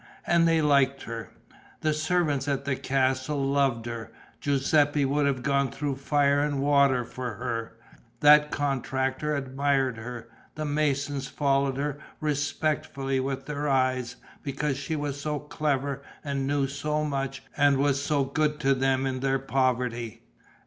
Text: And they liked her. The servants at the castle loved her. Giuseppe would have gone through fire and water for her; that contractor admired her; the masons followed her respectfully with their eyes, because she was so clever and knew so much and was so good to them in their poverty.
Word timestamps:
And 0.25 0.47
they 0.47 0.63
liked 0.63 1.03
her. 1.03 1.29
The 1.81 1.93
servants 1.93 2.47
at 2.47 2.65
the 2.65 2.75
castle 2.75 3.39
loved 3.39 3.85
her. 3.85 4.11
Giuseppe 4.39 5.05
would 5.05 5.27
have 5.27 5.43
gone 5.43 5.69
through 5.69 5.97
fire 5.97 6.39
and 6.39 6.59
water 6.59 7.03
for 7.05 7.35
her; 7.35 7.77
that 8.21 8.49
contractor 8.49 9.35
admired 9.35 9.97
her; 9.97 10.27
the 10.55 10.65
masons 10.65 11.27
followed 11.27 11.77
her 11.77 11.99
respectfully 12.19 13.19
with 13.19 13.45
their 13.45 13.69
eyes, 13.69 14.15
because 14.41 14.75
she 14.75 14.95
was 14.95 15.21
so 15.21 15.37
clever 15.37 16.01
and 16.23 16.47
knew 16.47 16.65
so 16.65 17.03
much 17.05 17.43
and 17.55 17.77
was 17.77 18.01
so 18.03 18.23
good 18.23 18.59
to 18.61 18.73
them 18.73 19.05
in 19.05 19.19
their 19.19 19.37
poverty. 19.37 20.23